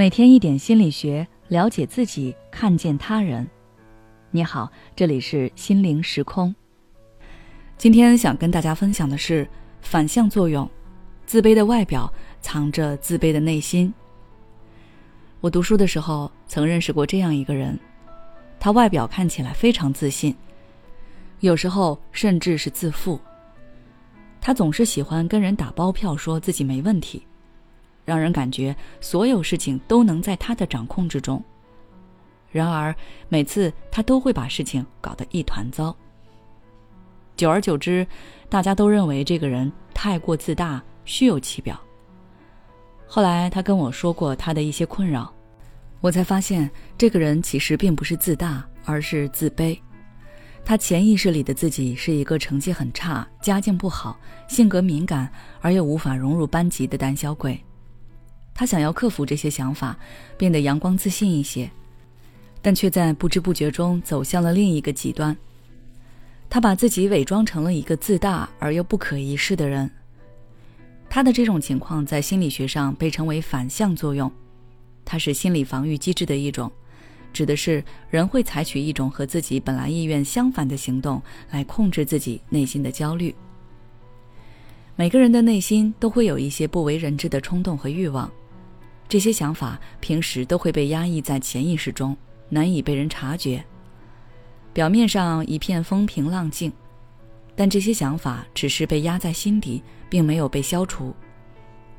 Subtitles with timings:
[0.00, 3.46] 每天一点心理学，了解自己，看见他人。
[4.30, 6.54] 你好，这里是心灵时空。
[7.76, 9.46] 今天想跟大家分享的是
[9.82, 10.66] 反向作用：
[11.26, 13.92] 自卑的外表藏着自卑的内心。
[15.42, 17.78] 我读书的时候曾认识过这样一个人，
[18.58, 20.34] 他外表看起来非常自信，
[21.40, 23.20] 有时候甚至是自负。
[24.40, 27.22] 他总是喜欢跟人打包票，说自己没问题。
[28.10, 31.40] 让人感觉所有事情都能在他的掌控之中。
[32.50, 32.92] 然而，
[33.28, 35.94] 每次他都会把事情搞得一团糟。
[37.36, 38.04] 久而久之，
[38.48, 41.80] 大家都认为这个人太过自大、虚有其表。
[43.06, 45.32] 后来，他跟我说过他的一些困扰，
[46.00, 49.78] 我才发现这个人其实并不是自大，而是自卑。
[50.64, 55.30] 他潜意识里的自己是一个成绩很差、家境不好、性格敏感
[55.60, 57.58] 而又无法融入班级的胆小鬼。
[58.60, 59.96] 他想要克服这些想法，
[60.36, 61.70] 变得阳光自信一些，
[62.60, 65.34] 但却在不知不觉中走向了另一个极端。
[66.50, 69.90] 他把自己伪装成了一个自大而又不可一世的人。
[71.08, 74.30] 他的这种情况在心理学上被称为反向作用，
[75.06, 76.70] 它是心理防御机制的一种，
[77.32, 83.34] 指的是人会采取一种和自己本来意愿相反的行动来控制自己内心的焦虑。
[84.96, 88.30] 每个人的内心都会有一些不为人知的冲动和欲望。
[89.10, 92.16] 这些想法平时都会被压抑在潜意识中，
[92.48, 93.60] 难以被人察觉。
[94.72, 96.72] 表面上一片风平浪静，
[97.56, 101.12] 但这些想法只是被压在心底，并没有被消除，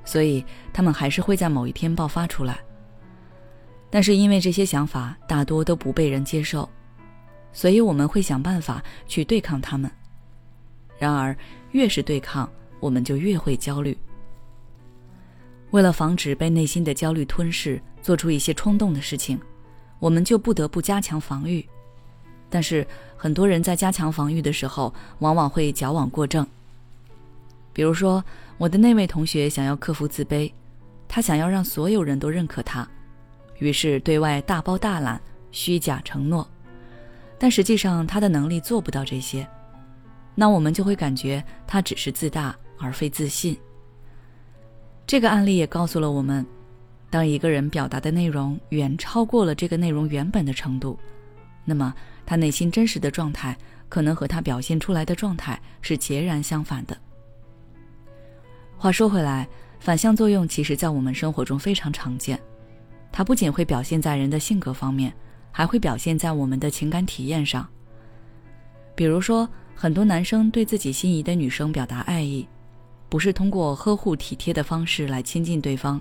[0.06, 2.58] 所以他们还是会在某一天爆发出来。
[3.90, 6.68] 但是因为这些想法大多都不被人接受，
[7.52, 9.92] 所以我们会想办法去对抗他们。
[10.98, 11.36] 然而，
[11.72, 13.98] 越是对抗，我们就越会焦虑。
[15.72, 19.40] 为了防止被内心的焦虑吞噬，做出一些冲动的事情，
[20.00, 21.66] 我们就不得不加强防御。
[22.50, 22.86] 但是
[23.16, 26.46] 很多人在加强防御的时候，往往会矫枉过正。
[27.72, 28.24] 比如说，
[28.58, 30.52] 我的那位同学想要克服自卑，
[31.08, 32.86] 他想要让所有人都认可他，
[33.60, 36.46] 于是对外大包大揽、虚假承诺，
[37.40, 39.48] 但实际上他的能力做不到这些。
[40.36, 43.58] 那我们就会感觉他只是自大而非自信。
[45.06, 46.46] 这个案例也告诉了我们，
[47.10, 50.98] 当一个人表达的内容远超过了这个内容原本的程度，
[51.66, 51.94] 那么
[52.26, 53.58] 他内心真实的状态
[53.90, 56.98] 可能和他表现出来的状态是截然相反的。
[58.78, 59.48] 话说回来，
[59.80, 62.40] 反向作用其实在我们生活中非常常见，
[63.12, 65.14] 它不仅会表现在人的性格方面，
[65.52, 67.68] 还会表现在我们的情感体验上。
[68.96, 72.48] 比如说，很多男生对自己心仪的女生表达爱意。
[73.12, 76.00] 不是通过呵护体贴的方式来亲近对方，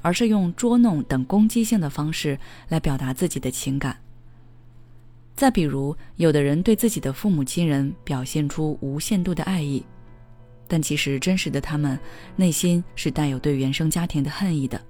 [0.00, 2.38] 而是用捉弄等攻击性的方式
[2.70, 3.94] 来表达自己的情感。
[5.36, 9.84] 再比如，有的人对自己的父母亲人表现出无限度的爱意，
[10.66, 11.98] 但其实真实的他们
[12.36, 14.80] 内心是带有对原生家庭的恨意的。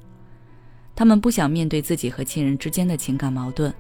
[0.95, 3.75] 他们不想面对自己和亲人之间的情感矛盾，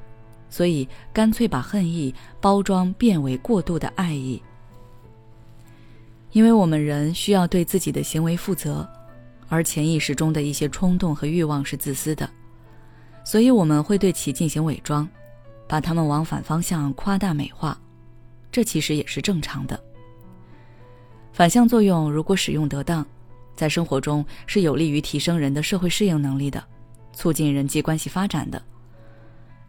[0.49, 4.43] 所以干脆把恨意包装变为过度的爱意。
[6.33, 8.89] 因为我们人需要对自己的行为负责，
[9.49, 12.29] 而潜意识中的一些冲动和欲望是自私的，
[13.25, 15.09] 所以我们会对其进行伪装，
[15.67, 17.77] 把它们往反方向夸大美化，
[18.53, 19.79] 这其实也是正常的。
[21.33, 23.05] 反向作用如果使用得当，
[23.57, 26.63] 在生活中是有利于提升人的社会适应能力的，
[27.13, 28.63] 促进人际关系发展的。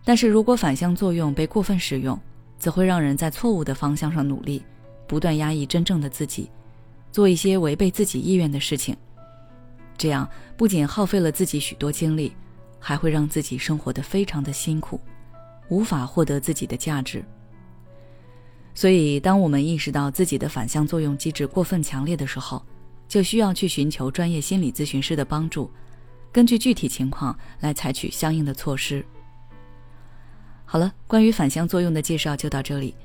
[0.04, 2.20] 但是如果反向作用被过分使用，
[2.58, 4.64] 则会让人在错误的方向上努力。
[5.12, 6.50] 不断压抑真正的自己，
[7.12, 8.96] 做一些违背自己意愿的事情，
[9.98, 12.32] 这样不仅耗费了自己许多精力，
[12.80, 15.02] 还会让自己生活的非常的辛苦，
[15.68, 17.22] 无法获得自己的价值。
[18.74, 22.66] 所以，当我们意识到自己的反向作用机制过分强烈的时候，
[23.10, 25.70] 就需要去寻求专业心理咨询师的帮助，
[26.32, 29.06] 根据具体情况来采取相应的措施。
[30.64, 32.96] 好了，关于反向作用的介绍就到这里。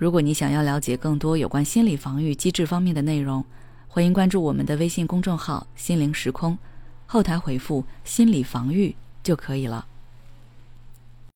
[0.00, 3.44] 如果你想要了解更多有关心理防御机制方面的内容，
[3.86, 6.56] 欢迎关注我们的微信公众号“心灵时空”，
[7.04, 9.84] 后台回复“心理防御”就可以了。